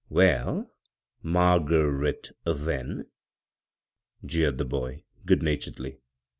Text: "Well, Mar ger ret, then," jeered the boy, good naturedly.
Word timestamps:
"Well, 0.09 0.73
Mar 1.21 1.59
ger 1.59 1.91
ret, 1.91 2.31
then," 2.43 3.05
jeered 4.25 4.57
the 4.57 4.65
boy, 4.65 5.03
good 5.27 5.43
naturedly. 5.43 5.99